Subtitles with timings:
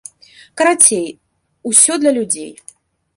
[0.61, 1.05] Карацей,
[1.73, 2.51] усё для людзей.